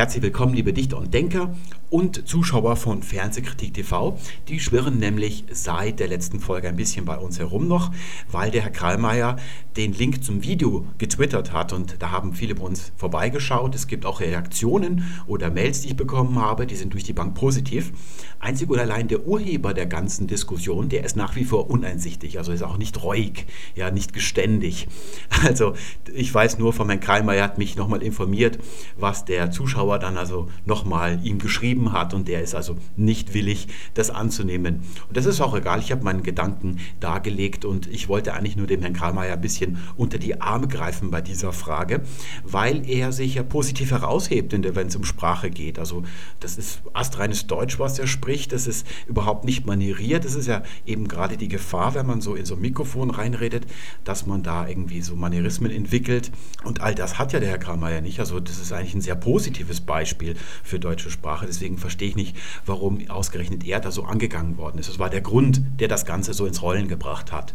[0.00, 1.54] Herzlich willkommen, liebe Dichter und Denker
[1.90, 4.16] und Zuschauer von Fernsehkritik TV.
[4.48, 7.92] Die schwirren nämlich seit der letzten Folge ein bisschen bei uns herum noch,
[8.30, 9.36] weil der Herr Krallmeier
[9.76, 13.74] den Link zum Video getwittert hat und da haben viele bei uns vorbeigeschaut.
[13.74, 17.34] Es gibt auch Reaktionen oder Mails, die ich bekommen habe, die sind durch die Bank
[17.34, 17.92] positiv.
[18.38, 22.52] Einzig und allein der Urheber der ganzen Diskussion, der ist nach wie vor uneinsichtig, also
[22.52, 24.88] ist auch nicht reuig, ja, nicht geständig.
[25.42, 25.72] Also
[26.12, 28.58] ich weiß nur von Herrn Krallmeier hat mich nochmal informiert,
[28.98, 33.68] was der Zuschauer dann also nochmal ihm geschrieben hat und der ist also nicht willig,
[33.94, 34.82] das anzunehmen.
[35.08, 38.66] Und das ist auch egal, ich habe meinen Gedanken dargelegt und ich wollte eigentlich nur
[38.66, 42.02] dem Herrn Karlmeier ein bisschen unter die Arme greifen bei dieser Frage,
[42.44, 45.78] weil er sich ja positiv heraushebt, wenn es um Sprache geht.
[45.78, 46.02] Also
[46.40, 50.62] das ist astreines Deutsch, was er spricht, das ist überhaupt nicht manieriert, das ist ja
[50.86, 53.66] eben gerade die Gefahr, wenn man so in so ein Mikrofon reinredet,
[54.04, 56.30] dass man da irgendwie so Manierismen entwickelt
[56.64, 58.20] und all das hat ja der Herr Karlmeier nicht.
[58.20, 61.46] Also das ist eigentlich ein sehr positives Beispiel für deutsche Sprache.
[61.46, 64.88] Deswegen deswegen verstehe ich nicht, warum ausgerechnet er da so angegangen worden ist.
[64.88, 67.54] Das war der Grund, der das Ganze so ins Rollen gebracht hat.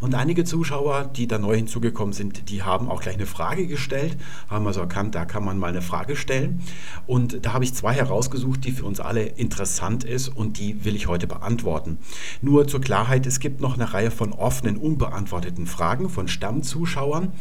[0.00, 4.16] Und einige Zuschauer, die da neu hinzugekommen sind, die haben auch gleich eine Frage gestellt,
[4.48, 6.62] haben also erkannt, da kann man mal eine Frage stellen.
[7.06, 10.96] Und da habe ich zwei herausgesucht, die für uns alle interessant ist und die will
[10.96, 11.98] ich heute beantworten.
[12.40, 17.32] Nur zur Klarheit, es gibt noch eine Reihe von offenen, unbeantworteten Fragen von Stammzuschauern.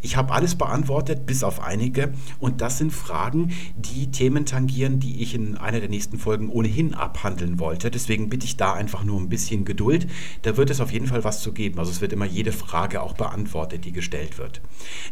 [0.00, 2.12] Ich habe alles beantwortet, bis auf einige.
[2.38, 6.94] Und das sind Fragen, die Themen tangieren, die ich in einer der nächsten Folgen ohnehin
[6.94, 7.90] abhandeln wollte.
[7.90, 10.06] Deswegen bitte ich da einfach nur ein bisschen Geduld.
[10.42, 11.78] Da wird es auf jeden Fall was zu geben.
[11.78, 14.62] Also es wird immer jede Frage auch beantwortet, die gestellt wird.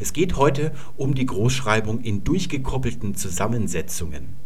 [0.01, 4.44] Es geht heute um die Großschreibung in durchgekoppelten Zusammensetzungen.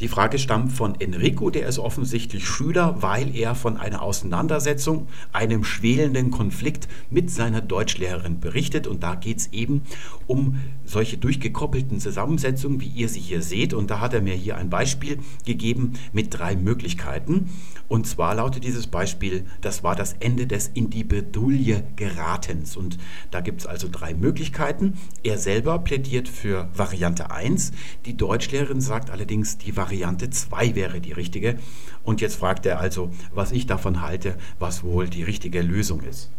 [0.00, 5.64] Die Frage stammt von Enrico, der ist offensichtlich Schüler, weil er von einer Auseinandersetzung, einem
[5.64, 8.86] schwelenden Konflikt mit seiner Deutschlehrerin berichtet.
[8.86, 9.82] Und da geht es eben
[10.28, 13.74] um solche durchgekoppelten Zusammensetzungen, wie ihr sie hier seht.
[13.74, 17.50] Und da hat er mir hier ein Beispiel gegeben mit drei Möglichkeiten.
[17.88, 22.76] Und zwar lautet dieses Beispiel, das war das Ende des in die Bedulie geratens.
[22.76, 22.98] Und
[23.32, 24.94] da gibt es also drei Möglichkeiten.
[25.24, 27.72] Er selber plädiert für Variante 1.
[28.06, 31.58] Die Deutschlehrerin sagt allerdings, die Variante Variante 2 wäre die richtige.
[32.02, 36.30] Und jetzt fragt er also, was ich davon halte, was wohl die richtige Lösung ist.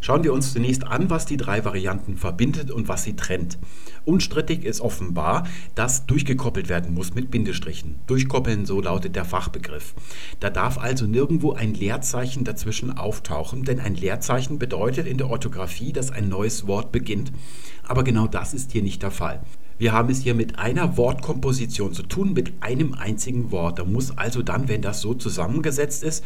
[0.00, 3.58] Schauen wir uns zunächst an, was die drei Varianten verbindet und was sie trennt.
[4.04, 7.96] Unstrittig ist offenbar, dass durchgekoppelt werden muss mit Bindestrichen.
[8.06, 9.94] Durchkoppeln, so lautet der Fachbegriff.
[10.38, 15.92] Da darf also nirgendwo ein Leerzeichen dazwischen auftauchen, denn ein Leerzeichen bedeutet in der Orthographie,
[15.92, 17.32] dass ein neues Wort beginnt.
[17.82, 19.40] Aber genau das ist hier nicht der Fall.
[19.78, 23.78] Wir haben es hier mit einer Wortkomposition zu tun, mit einem einzigen Wort.
[23.78, 26.24] Da muss also dann, wenn das so zusammengesetzt ist,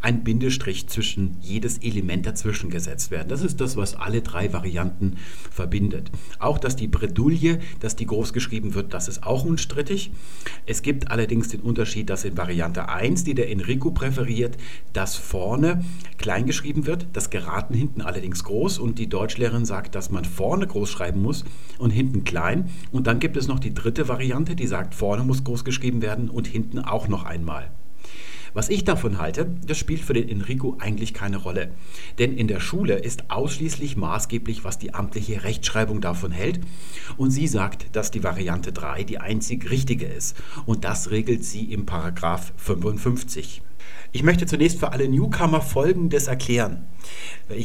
[0.00, 3.28] ein Bindestrich zwischen jedes Element dazwischen gesetzt werden.
[3.28, 5.16] Das ist das, was alle drei Varianten
[5.50, 6.10] verbindet.
[6.38, 10.10] Auch, dass die Bredouille, dass die groß geschrieben wird, das ist auch unstrittig.
[10.66, 14.56] Es gibt allerdings den Unterschied, dass in Variante 1, die der Enrico präferiert,
[14.92, 15.84] das vorne
[16.18, 20.66] klein geschrieben wird, das geraten hinten allerdings groß und die Deutschlehrerin sagt, dass man vorne
[20.66, 21.44] groß schreiben muss
[21.78, 22.70] und hinten klein.
[22.92, 26.30] Und dann gibt es noch die dritte Variante, die sagt, vorne muss groß geschrieben werden
[26.30, 27.70] und hinten auch noch einmal.
[28.56, 31.72] Was ich davon halte, das spielt für den Enrico eigentlich keine Rolle.
[32.18, 36.60] Denn in der Schule ist ausschließlich maßgeblich, was die amtliche Rechtschreibung davon hält.
[37.18, 40.38] Und sie sagt, dass die Variante 3 die einzig richtige ist.
[40.64, 43.60] Und das regelt sie im Paragraph 55.
[44.12, 46.86] Ich möchte zunächst für alle Newcomer Folgendes erklären.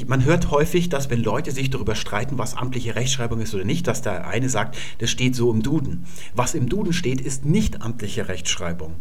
[0.06, 3.88] Man hört häufig, dass wenn Leute sich darüber streiten, was amtliche Rechtschreibung ist oder nicht,
[3.88, 6.06] dass der eine sagt, das steht so im Duden.
[6.36, 8.96] Was im Duden steht, ist nicht amtliche Rechtschreibung.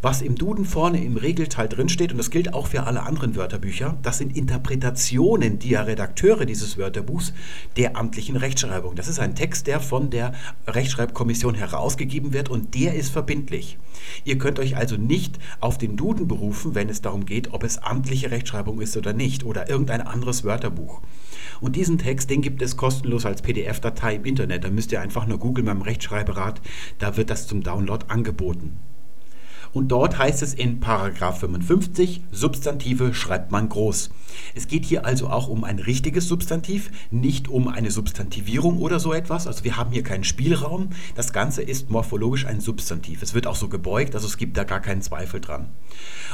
[0.00, 3.36] Was im Duden vorne im Regelteil drin steht, und das gilt auch für alle anderen
[3.36, 7.34] Wörterbücher, das sind Interpretationen der Redakteure dieses Wörterbuchs
[7.76, 8.94] der amtlichen Rechtschreibung.
[8.94, 10.32] Das ist ein Text, der von der
[10.66, 13.78] Rechtschreibkommission herausgegeben wird und der ist verbindlich.
[14.24, 17.78] Ihr könnt euch also nicht auf den Duden berufen, wenn es darum geht, ob es
[17.78, 21.02] amtliche Rechtschreibung ist oder nicht oder irgendein anderes Wörterbuch.
[21.60, 24.64] Und diesen Text, den gibt es kostenlos als PDF-Datei im Internet.
[24.64, 26.60] Da müsst ihr einfach nur googeln beim Rechtschreiberat,
[26.98, 28.78] da wird das zum Download angeboten.
[29.72, 34.10] Und dort heißt es in Paragraph 55, Substantive schreibt man groß.
[34.54, 39.12] Es geht hier also auch um ein richtiges Substantiv, nicht um eine Substantivierung oder so
[39.14, 39.46] etwas.
[39.46, 40.90] Also wir haben hier keinen Spielraum.
[41.14, 43.22] Das Ganze ist morphologisch ein Substantiv.
[43.22, 45.70] Es wird auch so gebeugt, also es gibt da gar keinen Zweifel dran.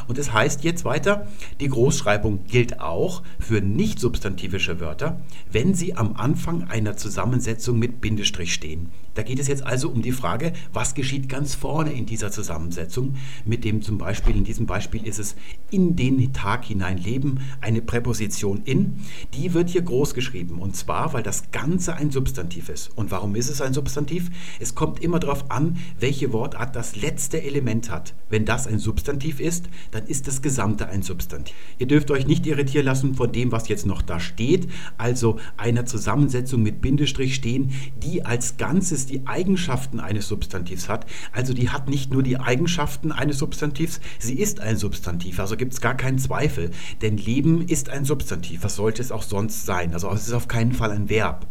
[0.08, 1.28] Und es heißt jetzt weiter,
[1.60, 5.20] die Großschreibung gilt auch für nicht substantivische Wörter,
[5.50, 8.90] wenn sie am Anfang einer Zusammensetzung mit Bindestrich stehen.
[9.18, 13.16] Da geht es jetzt also um die Frage, was geschieht ganz vorne in dieser Zusammensetzung,
[13.44, 15.34] mit dem zum Beispiel, in diesem Beispiel ist es
[15.72, 19.00] in den Tag hinein leben, eine Präposition in,
[19.34, 22.96] die wird hier groß geschrieben und zwar, weil das Ganze ein Substantiv ist.
[22.96, 24.30] Und warum ist es ein Substantiv?
[24.60, 28.14] Es kommt immer darauf an, welche Wortart das letzte Element hat.
[28.30, 31.56] Wenn das ein Substantiv ist, dann ist das Gesamte ein Substantiv.
[31.78, 35.86] Ihr dürft euch nicht irritieren lassen von dem, was jetzt noch da steht, also einer
[35.86, 41.06] Zusammensetzung mit Bindestrich stehen, die als Ganzes die Eigenschaften eines Substantivs hat.
[41.32, 45.40] Also die hat nicht nur die Eigenschaften eines Substantivs, sie ist ein Substantiv.
[45.40, 46.70] Also gibt es gar keinen Zweifel.
[47.02, 48.64] Denn Leben ist ein Substantiv.
[48.64, 49.92] Was sollte es auch sonst sein?
[49.94, 51.46] Also es ist auf keinen Fall ein Verb.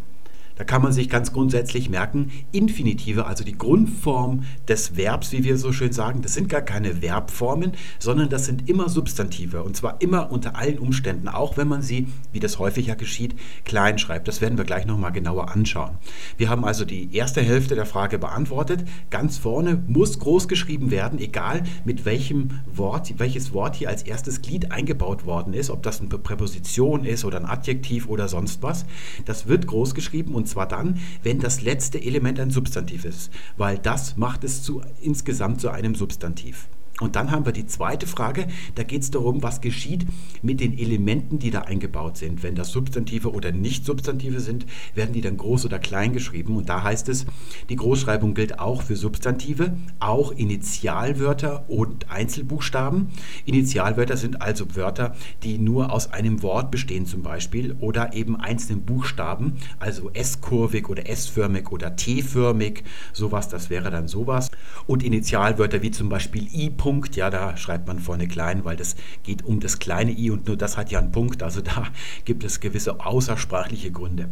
[0.58, 5.58] Da kann man sich ganz grundsätzlich merken, Infinitive, also die Grundform des Verbs, wie wir
[5.58, 9.64] so schön sagen, das sind gar keine Verbformen, sondern das sind immer Substantive.
[9.64, 14.00] Und zwar immer unter allen Umständen, auch wenn man sie, wie das häufiger geschieht, klein
[14.00, 14.28] schreibt.
[14.28, 15.98] Das werden wir gleich nochmal genauer anschauen.
[16.38, 18.84] Wir haben also die erste Hälfte der Frage beantwortet.
[19.10, 24.42] Ganz vorne muss groß geschrieben werden, egal mit welchem Wort, welches Wort hier als erstes
[24.42, 28.86] Glied eingebaut worden ist, ob das eine Präposition ist oder ein Adjektiv oder sonst was.
[29.26, 33.32] Das wird groß geschrieben und und zwar dann, wenn das letzte Element ein Substantiv ist,
[33.58, 36.70] weil das macht es zu, insgesamt zu einem Substantiv.
[37.00, 40.06] Und dann haben wir die zweite Frage, da geht es darum, was geschieht
[40.42, 42.42] mit den Elementen, die da eingebaut sind.
[42.42, 44.66] Wenn das Substantive oder Nicht-Substantive sind,
[44.96, 46.56] werden die dann groß oder klein geschrieben.
[46.58, 47.26] Und da heißt es,
[47.70, 53.10] die Großschreibung gilt auch für Substantive, auch Initialwörter und Einzelbuchstaben.
[53.46, 58.86] Initialwörter sind also Wörter, die nur aus einem Wort bestehen zum Beispiel oder eben einzelnen
[58.86, 62.84] Buchstaben, also S-kurvig oder S-förmig oder T-förmig,
[63.14, 64.50] sowas, das wäre dann sowas.
[64.88, 68.96] Und Initialwörter wie zum Beispiel I- Punkt, ja, da schreibt man vorne klein, weil das
[69.24, 71.44] geht um das kleine i und nur das hat ja einen Punkt.
[71.44, 71.88] Also da
[72.24, 74.30] gibt es gewisse außersprachliche Gründe.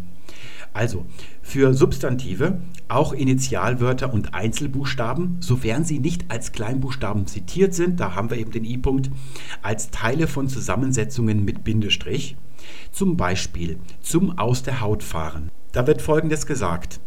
[0.72, 1.06] Also
[1.42, 8.30] für Substantive auch Initialwörter und Einzelbuchstaben, sofern sie nicht als Kleinbuchstaben zitiert sind, da haben
[8.30, 9.12] wir eben den i-Punkt,
[9.62, 12.38] als Teile von Zusammensetzungen mit Bindestrich.
[12.94, 15.52] Zum Beispiel zum Aus der Haut fahren.
[15.74, 17.02] Da wird Folgendes gesagt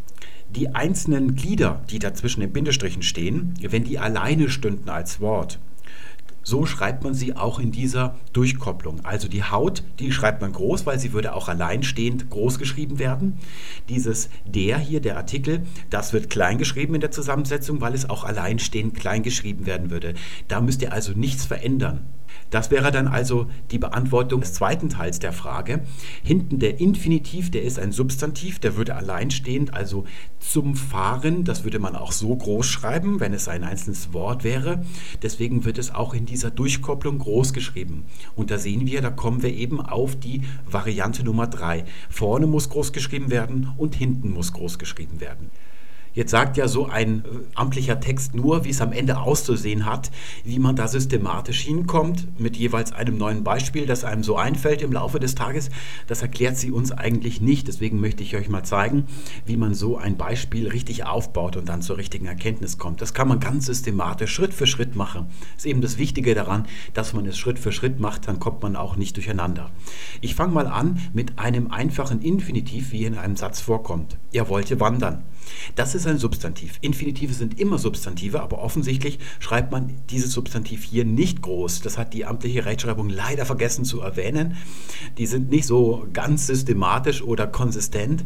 [0.50, 5.59] die einzelnen Glieder, die dazwischen den Bindestrichen stehen, wenn die alleine stünden als Wort,
[6.49, 9.05] so schreibt man sie auch in dieser Durchkopplung.
[9.05, 13.37] Also die Haut, die schreibt man groß, weil sie würde auch alleinstehend groß geschrieben werden.
[13.91, 18.25] Dieses der hier, der Artikel, das wird klein geschrieben in der Zusammensetzung, weil es auch
[18.25, 20.15] alleinstehend klein geschrieben werden würde.
[20.49, 22.06] Da müsst ihr also nichts verändern.
[22.51, 25.81] Das wäre dann also die Beantwortung des zweiten Teils der Frage.
[26.23, 30.05] Hinten der Infinitiv, der ist ein Substantiv, der würde alleinstehend, also
[30.39, 34.85] zum Fahren, das würde man auch so groß schreiben, wenn es ein einzelnes Wort wäre.
[35.23, 38.05] Deswegen wird es auch in dieser Durchkopplung groß geschrieben.
[38.37, 41.85] Und da sehen wir, da kommen wir eben auf die Variante Nummer 3.
[42.09, 45.51] Vorne muss groß geschrieben werden und hinten muss groß geschrieben werden.
[46.14, 50.10] Jetzt sagt ja so ein äh, amtlicher Text nur, wie es am Ende auszusehen hat,
[50.44, 54.93] wie man da systematisch hinkommt, mit jeweils einem neuen Beispiel, das einem so einfällt im
[54.93, 55.70] Laufe des Tages.
[56.06, 57.69] Das erklärt sie uns eigentlich nicht.
[57.69, 59.05] Deswegen möchte ich euch mal zeigen,
[59.46, 63.00] wie man so ein Beispiel richtig aufbaut und dann zur richtigen Erkenntnis kommt.
[63.00, 65.26] Das kann man ganz systematisch, Schritt für Schritt machen.
[65.55, 68.62] Das ist eben das Wichtige daran, dass man es Schritt für Schritt macht, dann kommt
[68.62, 69.70] man auch nicht durcheinander.
[70.20, 74.16] Ich fange mal an mit einem einfachen Infinitiv, wie in einem Satz vorkommt.
[74.32, 75.22] Er wollte wandern.
[75.75, 76.79] Das ist ein Substantiv.
[76.81, 81.81] Infinitive sind immer Substantive, aber offensichtlich schreibt man dieses Substantiv hier nicht groß.
[81.81, 84.56] Das hat die amtliche Rechtschreibung leider vergessen zu erwähnen.
[85.19, 88.25] Die sind nicht so ganz systematisch oder konsistent.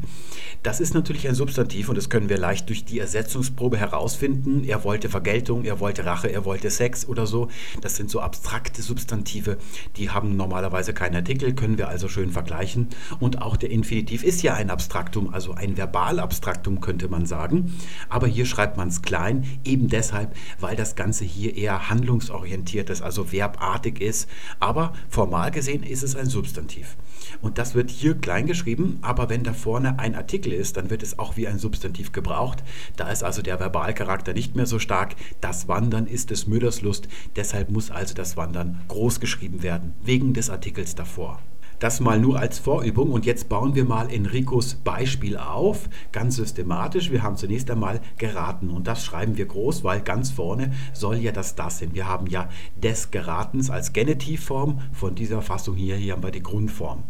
[0.63, 4.65] Das ist natürlich ein Substantiv und das können wir leicht durch die Ersetzungsprobe herausfinden.
[4.65, 7.49] Er wollte Vergeltung, er wollte Rache, er wollte Sex oder so.
[7.81, 9.59] Das sind so abstrakte Substantive,
[9.97, 12.89] die haben normalerweise keinen Artikel, können wir also schön vergleichen.
[13.21, 17.75] Und auch der Infinitiv ist ja ein Abstraktum, also ein Verbalabstraktum könnte man sagen.
[18.09, 23.03] Aber hier schreibt man es klein, eben deshalb, weil das Ganze hier eher handlungsorientiert ist,
[23.03, 24.29] also verbartig ist.
[24.61, 26.97] Aber formal gesehen ist es ein Substantiv.
[27.41, 31.03] Und das wird hier klein geschrieben, aber wenn da vorne ein Artikel ist, dann wird
[31.03, 32.63] es auch wie ein Substantiv gebraucht.
[32.97, 35.15] Da ist also der Verbalcharakter nicht mehr so stark.
[35.41, 40.35] Das Wandern ist des Müllers Lust, deshalb muss also das Wandern groß geschrieben werden, wegen
[40.35, 41.41] des Artikels davor.
[41.83, 47.11] Das mal nur als Vorübung und jetzt bauen wir mal Enricos Beispiel auf, ganz systematisch.
[47.11, 51.33] Wir haben zunächst einmal geraten und das schreiben wir groß, weil ganz vorne soll ja
[51.33, 51.93] das das sein.
[51.93, 52.49] Wir haben ja
[52.81, 57.03] des Geratens als Genitivform, von dieser Fassung hier, hier haben wir die Grundform.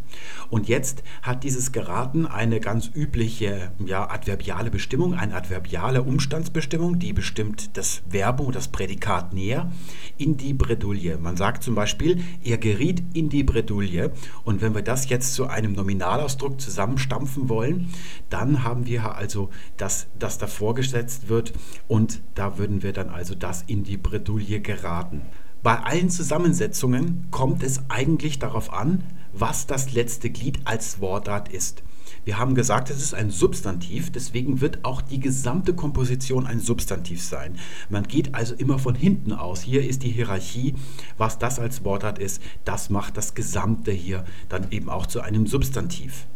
[0.48, 7.12] Und jetzt hat dieses Geraten eine ganz übliche ja, adverbiale Bestimmung, eine adverbiale Umstandsbestimmung, die
[7.12, 9.70] bestimmt das Verbum, das Prädikat näher
[10.16, 11.18] in die Bredouille.
[11.18, 14.12] Man sagt zum Beispiel, er geriet in die Bredouille
[14.44, 17.90] Und wenn wir das jetzt zu einem Nominalausdruck zusammenstampfen wollen,
[18.30, 21.52] dann haben wir also das, das davor gesetzt wird
[21.88, 25.22] und da würden wir dann also das in die Bredouille geraten.
[25.62, 31.82] Bei allen Zusammensetzungen kommt es eigentlich darauf an, was das letzte Glied als Wortart ist.
[32.24, 37.20] Wir haben gesagt, es ist ein Substantiv, deswegen wird auch die gesamte Komposition ein Substantiv
[37.20, 37.58] sein.
[37.90, 39.62] Man geht also immer von hinten aus.
[39.62, 40.74] Hier ist die Hierarchie,
[41.18, 45.48] was das als Wortart ist, das macht das Gesamte hier dann eben auch zu einem
[45.48, 46.26] Substantiv.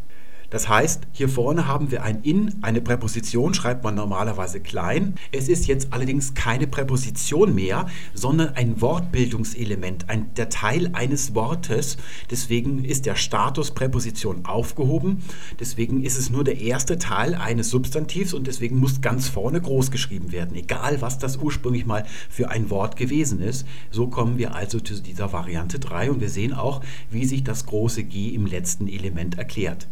[0.50, 5.15] Das heißt, hier vorne haben wir ein in, eine Präposition schreibt man normalerweise klein.
[5.33, 11.97] Es ist jetzt allerdings keine Präposition mehr, sondern ein Wortbildungselement, ein, der Teil eines Wortes.
[12.31, 15.25] Deswegen ist der Status Präposition aufgehoben.
[15.59, 19.91] Deswegen ist es nur der erste Teil eines Substantivs und deswegen muss ganz vorne groß
[19.91, 23.67] geschrieben werden, egal was das ursprünglich mal für ein Wort gewesen ist.
[23.91, 27.67] So kommen wir also zu dieser Variante 3 und wir sehen auch, wie sich das
[27.67, 29.88] große G im letzten Element erklärt.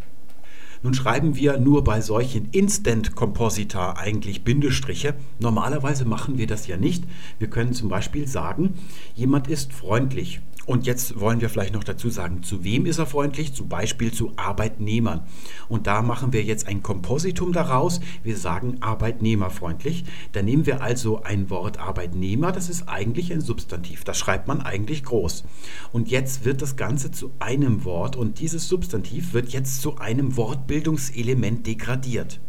[0.84, 5.14] Nun schreiben wir nur bei solchen Instant Compositor eigentlich Bindestriche.
[5.38, 7.04] Normalerweise machen wir das ja nicht.
[7.38, 8.74] Wir können zum Beispiel sagen,
[9.14, 13.06] jemand ist freundlich und jetzt wollen wir vielleicht noch dazu sagen, zu wem ist er
[13.06, 13.52] freundlich?
[13.52, 15.22] Zum Beispiel zu Arbeitnehmern.
[15.68, 18.00] Und da machen wir jetzt ein Kompositum daraus.
[18.22, 20.04] Wir sagen arbeitnehmerfreundlich.
[20.32, 24.04] Da nehmen wir also ein Wort Arbeitnehmer, das ist eigentlich ein Substantiv.
[24.04, 25.44] Das schreibt man eigentlich groß.
[25.92, 30.36] Und jetzt wird das Ganze zu einem Wort und dieses Substantiv wird jetzt zu einem
[30.36, 32.40] Wortbildungselement degradiert.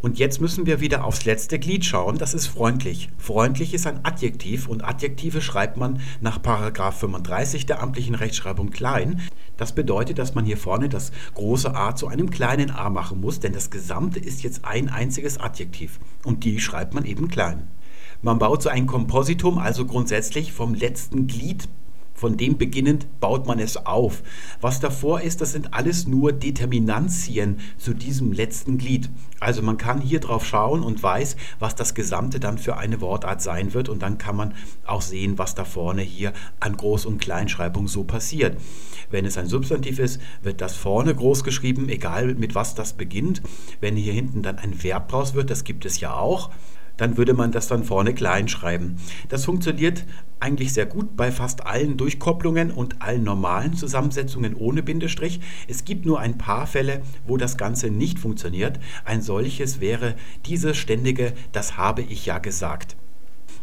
[0.00, 3.08] Und jetzt müssen wir wieder aufs letzte Glied schauen, das ist freundlich.
[3.18, 9.20] Freundlich ist ein Adjektiv und Adjektive schreibt man nach 35 der amtlichen Rechtschreibung klein.
[9.56, 13.40] Das bedeutet, dass man hier vorne das große A zu einem kleinen a machen muss,
[13.40, 17.66] denn das Gesamte ist jetzt ein einziges Adjektiv und die schreibt man eben klein.
[18.22, 21.68] Man baut so ein Kompositum also grundsätzlich vom letzten Glied
[22.18, 24.24] von dem beginnend baut man es auf.
[24.60, 29.08] Was davor ist, das sind alles nur Determinantien zu diesem letzten Glied.
[29.38, 33.40] Also man kann hier drauf schauen und weiß, was das Gesamte dann für eine Wortart
[33.40, 37.20] sein wird und dann kann man auch sehen, was da vorne hier an Groß- und
[37.20, 38.56] Kleinschreibung so passiert.
[39.10, 43.42] Wenn es ein Substantiv ist, wird das vorne groß geschrieben, egal mit was das beginnt.
[43.80, 46.50] Wenn hier hinten dann ein Verb draus wird, das gibt es ja auch,
[46.98, 48.96] dann würde man das dann vorne klein schreiben.
[49.30, 50.04] Das funktioniert
[50.40, 55.40] eigentlich sehr gut bei fast allen Durchkopplungen und allen normalen Zusammensetzungen ohne Bindestrich.
[55.66, 58.78] Es gibt nur ein paar Fälle, wo das Ganze nicht funktioniert.
[59.04, 60.14] Ein solches wäre
[60.46, 62.96] dieses ständige, das habe ich ja gesagt.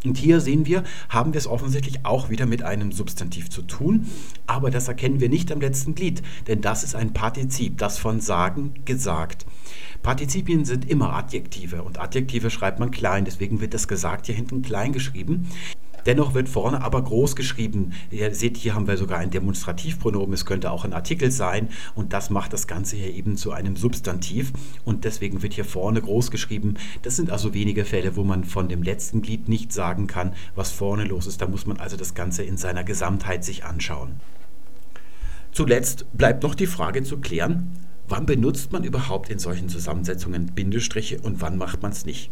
[0.04, 4.06] Und hier sehen wir, haben wir es offensichtlich auch wieder mit einem Substantiv zu tun,
[4.46, 8.20] aber das erkennen wir nicht am letzten Glied, denn das ist ein Partizip, das von
[8.20, 9.46] sagen gesagt.
[10.06, 14.62] Partizipien sind immer Adjektive und Adjektive schreibt man klein, deswegen wird das gesagt hier hinten
[14.62, 15.48] klein geschrieben.
[16.06, 17.90] Dennoch wird vorne aber groß geschrieben.
[18.12, 20.32] Ihr seht, hier haben wir sogar ein Demonstrativpronomen.
[20.32, 23.74] Es könnte auch ein Artikel sein und das macht das Ganze hier eben zu einem
[23.74, 24.52] Substantiv
[24.84, 26.74] und deswegen wird hier vorne groß geschrieben.
[27.02, 30.70] Das sind also wenige Fälle, wo man von dem letzten Glied nicht sagen kann, was
[30.70, 31.42] vorne los ist.
[31.42, 34.20] Da muss man also das Ganze in seiner Gesamtheit sich anschauen.
[35.50, 37.72] Zuletzt bleibt noch die Frage zu klären,
[38.08, 42.30] Wann benutzt man überhaupt in solchen Zusammensetzungen Bindestriche und wann macht man es nicht?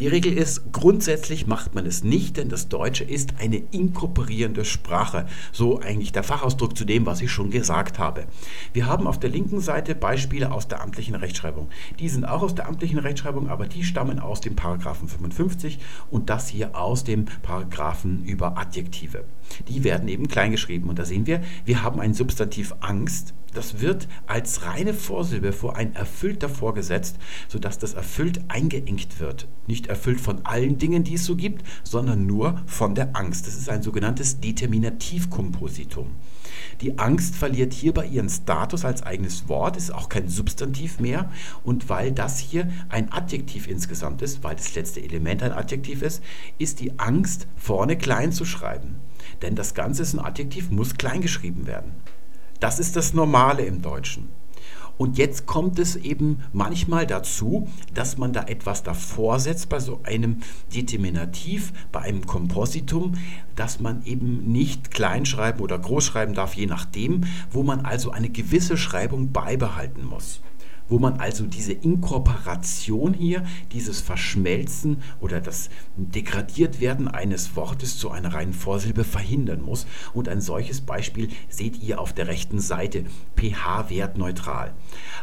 [0.00, 5.26] Die Regel ist, grundsätzlich macht man es nicht, denn das Deutsche ist eine inkorporierende Sprache.
[5.52, 8.26] So eigentlich der Fachausdruck zu dem, was ich schon gesagt habe.
[8.72, 11.68] Wir haben auf der linken Seite Beispiele aus der amtlichen Rechtschreibung.
[12.00, 15.78] Die sind auch aus der amtlichen Rechtschreibung, aber die stammen aus dem Paragraphen 55
[16.10, 19.22] und das hier aus dem Paragraphen über Adjektive.
[19.68, 24.06] Die werden eben kleingeschrieben und da sehen wir, wir haben ein Substantiv Angst das wird
[24.26, 27.16] als reine Vorsilbe vor ein erfüllt davor gesetzt,
[27.48, 29.48] sodass das erfüllt eingeengt wird.
[29.66, 33.46] Nicht erfüllt von allen Dingen, die es so gibt, sondern nur von der Angst.
[33.46, 36.10] Das ist ein sogenanntes Determinativkompositum.
[36.80, 41.30] Die Angst verliert hierbei ihren Status als eigenes Wort, ist auch kein Substantiv mehr.
[41.64, 46.22] Und weil das hier ein Adjektiv insgesamt ist, weil das letzte Element ein Adjektiv ist,
[46.58, 48.96] ist die Angst vorne klein zu schreiben.
[49.42, 51.92] Denn das Ganze ist ein Adjektiv, muss klein geschrieben werden.
[52.60, 54.28] Das ist das Normale im Deutschen.
[54.98, 60.00] Und jetzt kommt es eben manchmal dazu, dass man da etwas davor setzt bei so
[60.04, 60.38] einem
[60.74, 63.12] Determinativ, bei einem Kompositum,
[63.56, 68.78] dass man eben nicht kleinschreiben oder großschreiben darf, je nachdem, wo man also eine gewisse
[68.78, 70.40] Schreibung beibehalten muss
[70.88, 78.34] wo man also diese Inkorporation hier, dieses Verschmelzen oder das Degradiertwerden eines Wortes zu einer
[78.34, 79.86] reinen Vorsilbe verhindern muss.
[80.14, 83.04] Und ein solches Beispiel seht ihr auf der rechten Seite,
[83.36, 84.74] pH-Wert neutral.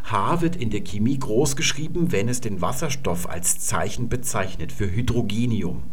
[0.05, 4.91] H wird in der Chemie groß geschrieben, wenn es den Wasserstoff als Zeichen bezeichnet für
[4.91, 5.83] Hydrogenium.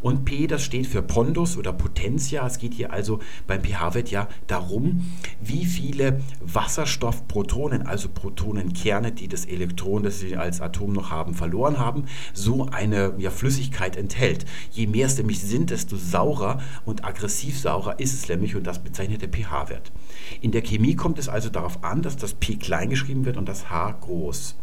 [0.00, 2.46] Und P, das steht für Pondus oder Potentia.
[2.46, 5.10] Es geht hier also beim pH-Wert ja darum,
[5.40, 11.78] wie viele Wasserstoffprotonen, also Protonenkerne, die das Elektron, das sie als Atom noch haben, verloren
[11.78, 14.46] haben, so eine ja, Flüssigkeit enthält.
[14.70, 18.82] Je mehr es nämlich sind, desto saurer und aggressiv saurer ist es nämlich und das
[18.82, 19.92] bezeichnet der pH-Wert.
[20.40, 23.48] In der Chemie kommt es also darauf an, dass das P klein geschrieben wird und
[23.48, 24.56] das H groß.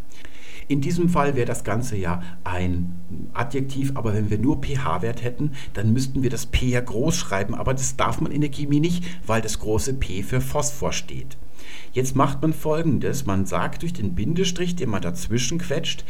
[0.68, 2.96] In diesem Fall wäre das Ganze ja ein
[3.34, 7.54] Adjektiv, aber wenn wir nur pH-Wert hätten, dann müssten wir das P ja groß schreiben,
[7.54, 11.38] aber das darf man in der Chemie nicht, weil das große P für Phosphor steht.
[11.94, 16.04] Jetzt macht man folgendes: Man sagt durch den Bindestrich, den man dazwischen quetscht,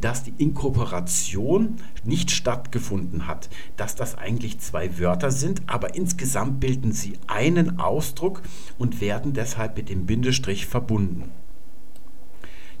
[0.00, 6.92] dass die Inkorporation nicht stattgefunden hat, dass das eigentlich zwei Wörter sind, aber insgesamt bilden
[6.92, 8.42] sie einen Ausdruck
[8.78, 11.30] und werden deshalb mit dem Bindestrich verbunden.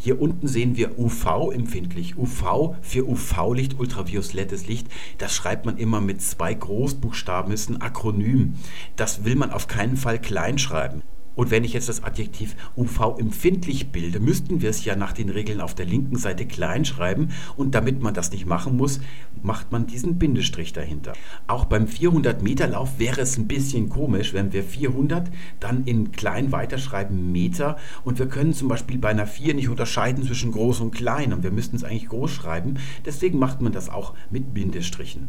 [0.02, 2.16] Hier unten sehen wir UV-empfindlich.
[2.16, 4.86] UV für UV-Licht, ultraviolettes Licht.
[5.18, 8.54] Das schreibt man immer mit zwei Großbuchstaben, ist ein Akronym.
[8.96, 11.02] Das will man auf keinen Fall klein schreiben.
[11.36, 15.60] Und wenn ich jetzt das Adjektiv UV-empfindlich bilde, müssten wir es ja nach den Regeln
[15.60, 17.28] auf der linken Seite klein schreiben.
[17.56, 19.00] Und damit man das nicht machen muss,
[19.42, 21.12] macht man diesen Bindestrich dahinter.
[21.46, 27.30] Auch beim 400-Meter-Lauf wäre es ein bisschen komisch, wenn wir 400 dann in klein weiterschreiben
[27.32, 27.76] Meter.
[28.04, 31.32] Und wir können zum Beispiel bei einer 4 nicht unterscheiden zwischen groß und klein.
[31.32, 32.74] Und wir müssten es eigentlich groß schreiben.
[33.04, 35.28] Deswegen macht man das auch mit Bindestrichen.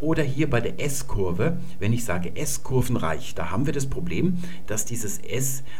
[0.00, 4.84] Oder hier bei der S-Kurve, wenn ich sage S-Kurvenreich, da haben wir das Problem, dass
[4.84, 5.35] dieses S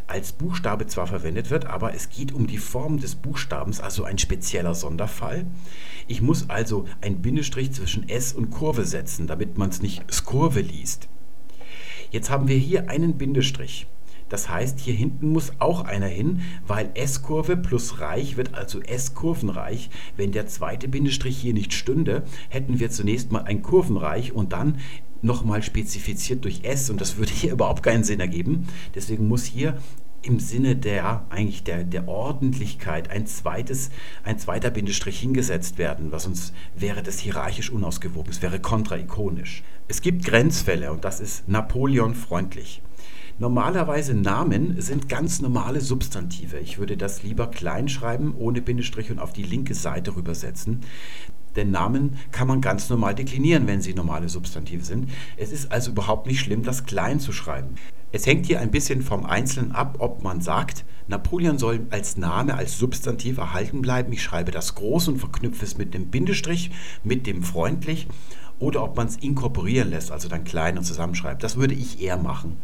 [0.07, 4.19] als Buchstabe zwar verwendet wird, aber es geht um die Form des Buchstabens, also ein
[4.19, 5.47] spezieller Sonderfall.
[6.09, 10.61] Ich muss also ein Bindestrich zwischen S und Kurve setzen, damit man es nicht Skurve
[10.61, 11.09] liest.
[12.11, 13.87] Jetzt haben wir hier einen Bindestrich.
[14.29, 19.89] Das heißt, hier hinten muss auch einer hin, weil S-Kurve plus Reich wird also S-Kurvenreich.
[20.17, 24.79] Wenn der zweite Bindestrich hier nicht stünde, hätten wir zunächst mal ein Kurvenreich und dann
[25.27, 28.69] nochmal spezifiziert durch S und das würde hier überhaupt keinen Sinn ergeben.
[28.95, 29.77] Deswegen muss hier
[30.23, 33.91] im Sinne der eigentlich der, der Ordentlichkeit ein zweites,
[34.25, 39.63] ein zweiter Bindestrich hingesetzt werden, was sonst wäre das hierarchisch unausgewogen, es wäre kontraikonisch.
[39.89, 42.83] Es gibt Grenzfälle und das ist Napoleon freundlich.
[43.39, 46.59] Normalerweise Namen sind ganz normale Substantive.
[46.59, 50.81] Ich würde das lieber klein schreiben, ohne Bindestrich und auf die linke Seite rübersetzen.
[51.57, 55.11] Denn Namen kann man ganz normal deklinieren, wenn sie normale Substantive sind.
[55.37, 57.75] Es ist also überhaupt nicht schlimm, das klein zu schreiben.
[58.13, 62.55] Es hängt hier ein bisschen vom Einzelnen ab, ob man sagt, Napoleon soll als Name,
[62.55, 64.13] als Substantiv erhalten bleiben.
[64.13, 66.71] Ich schreibe das groß und verknüpfe es mit dem Bindestrich,
[67.05, 68.09] mit dem freundlich
[68.59, 71.43] oder ob man es inkorporieren lässt, also dann klein und zusammenschreibt.
[71.43, 72.57] Das würde ich eher machen.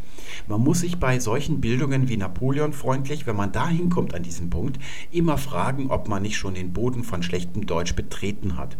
[0.47, 4.49] Man muss sich bei solchen Bildungen wie Napoleon freundlich, wenn man da hinkommt an diesem
[4.49, 4.79] Punkt,
[5.11, 8.75] immer fragen, ob man nicht schon den Boden von schlechtem Deutsch betreten hat.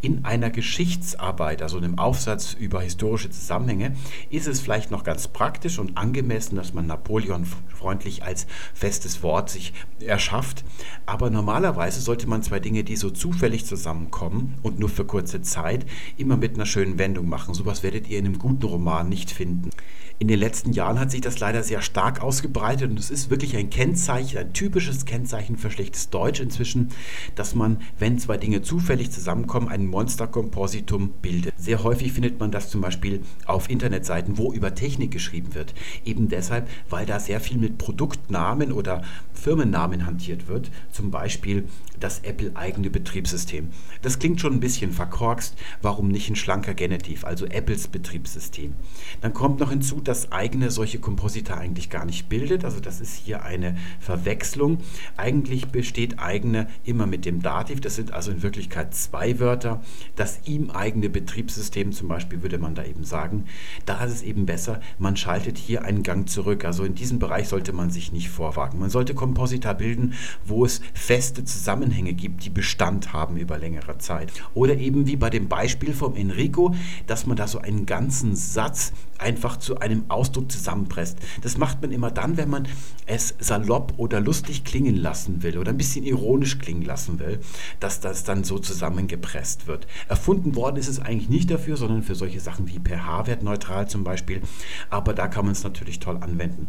[0.00, 3.94] In einer Geschichtsarbeit, also einem Aufsatz über historische Zusammenhänge,
[4.30, 9.50] ist es vielleicht noch ganz praktisch und angemessen, dass man Napoleon freundlich als festes Wort
[9.50, 10.64] sich erschafft.
[11.04, 15.86] Aber normalerweise sollte man zwei Dinge, die so zufällig zusammenkommen und nur für kurze Zeit,
[16.16, 17.54] immer mit mit einer schönen Wendung machen.
[17.54, 19.70] Sowas werdet ihr in einem guten Roman nicht finden.
[20.18, 23.54] In den letzten Jahren hat sich das leider sehr stark ausgebreitet und es ist wirklich
[23.54, 26.88] ein Kennzeichen, ein typisches Kennzeichen für schlechtes Deutsch inzwischen,
[27.34, 31.52] dass man, wenn zwei Dinge zufällig zusammenkommen, ein Monsterkompositum bildet.
[31.58, 35.74] Sehr häufig findet man das zum Beispiel auf Internetseiten, wo über Technik geschrieben wird.
[36.06, 39.02] Eben deshalb, weil da sehr viel mit Produktnamen oder
[39.34, 40.70] Firmennamen hantiert wird.
[40.92, 41.68] Zum Beispiel
[42.00, 43.68] das Apple-eigene Betriebssystem.
[44.02, 45.56] Das klingt schon ein bisschen verkorkst.
[45.82, 48.74] Warum nicht ein schlanker Genitiv, also Apples Betriebssystem?
[49.20, 52.64] Dann kommt noch hinzu, dass eigene solche Komposita eigentlich gar nicht bildet.
[52.64, 54.78] Also das ist hier eine Verwechslung.
[55.16, 57.80] Eigentlich besteht eigene immer mit dem Dativ.
[57.80, 59.82] Das sind also in Wirklichkeit zwei Wörter.
[60.14, 63.44] Das ihm eigene Betriebssystem zum Beispiel würde man da eben sagen.
[63.84, 66.64] Da ist es eben besser, man schaltet hier einen Gang zurück.
[66.64, 68.78] Also in diesem Bereich sollte man sich nicht vorwagen.
[68.78, 70.14] Man sollte Komposita bilden,
[70.44, 74.32] wo es feste Zusammenhänge gibt, die Bestand haben über längere Zeit.
[74.54, 76.74] Oder eben wie bei dem Beispiel vom Enrico,
[77.06, 81.18] dass man da so einen ganzen Satz einfach zu einem Ausdruck zusammenpresst.
[81.42, 82.68] Das macht man immer dann, wenn man
[83.06, 87.40] es salopp oder lustig klingen lassen will oder ein bisschen ironisch klingen lassen will,
[87.80, 89.86] dass das dann so zusammengepresst wird.
[90.08, 94.04] Erfunden worden ist es eigentlich nicht dafür, sondern für solche Sachen wie pH-Wert neutral zum
[94.04, 94.42] Beispiel.
[94.90, 96.68] Aber da kann man es natürlich toll anwenden.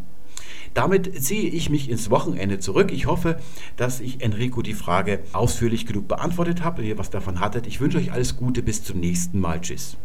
[0.74, 2.92] Damit ziehe ich mich ins Wochenende zurück.
[2.92, 3.40] Ich hoffe,
[3.78, 7.68] dass ich Enrico die Frage ausführlich genug beantwortet habe und ihr was davon hattet.
[7.68, 8.62] Ich wünsche euch alles Gute.
[8.62, 9.62] Bis zum nächsten Mal.
[9.62, 9.98] Tschüss.